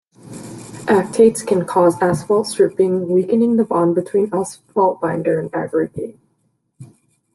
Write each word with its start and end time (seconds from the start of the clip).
Acetates 0.87 1.45
can 1.45 1.63
cause 1.63 2.01
asphalt 2.01 2.47
stripping, 2.47 3.07
weakening 3.09 3.57
the 3.57 3.63
bond 3.63 3.93
between 3.93 4.33
asphalt 4.33 4.99
binder 4.99 5.39
and 5.39 5.53
aggregate. 5.53 6.17